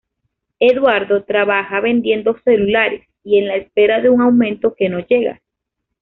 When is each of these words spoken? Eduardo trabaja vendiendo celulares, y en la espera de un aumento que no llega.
Eduardo 0.59 1.25
trabaja 1.25 1.79
vendiendo 1.79 2.35
celulares, 2.43 3.05
y 3.23 3.37
en 3.37 3.45
la 3.47 3.57
espera 3.57 4.01
de 4.01 4.09
un 4.09 4.19
aumento 4.19 4.73
que 4.75 4.89
no 4.89 5.01
llega. 5.05 5.43